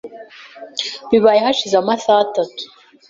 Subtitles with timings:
[1.09, 2.63] Bibaye hashize amasaha atatu.